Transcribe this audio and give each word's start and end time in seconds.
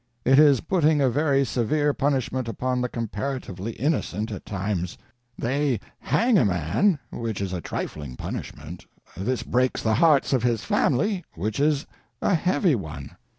It 0.25 0.39
is 0.39 0.61
putting 0.61 0.99
a 0.99 1.11
very 1.11 1.45
severe 1.45 1.93
punishment 1.93 2.47
upon 2.47 2.81
the 2.81 2.89
comparatively 2.89 3.73
innocent 3.73 4.31
at 4.31 4.47
times. 4.47 4.97
They 5.37 5.79
hang 5.99 6.39
a 6.39 6.45
man—which 6.45 7.39
is 7.39 7.53
a 7.53 7.61
trifling 7.61 8.15
punishment; 8.15 8.87
this 9.15 9.43
breaks 9.43 9.83
the 9.83 9.93
hearts 9.93 10.33
of 10.33 10.41
his 10.41 10.63
family—which 10.63 11.59
is 11.59 11.85
a 12.19 12.33
heavy 12.33 12.73
one. 12.73 13.15